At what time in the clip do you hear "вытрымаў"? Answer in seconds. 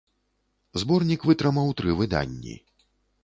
1.29-1.69